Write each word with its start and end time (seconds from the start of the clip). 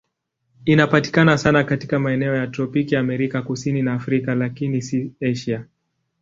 Inapatikana 0.65 1.37
sana 1.37 1.63
katika 1.63 1.99
maeneo 1.99 2.35
ya 2.35 2.47
tropiki 2.47 2.95
Amerika 2.95 3.41
Kusini 3.41 3.81
na 3.81 3.93
Afrika, 3.93 4.35
lakini 4.35 4.81
si 4.81 5.13
Asia. 5.21 5.65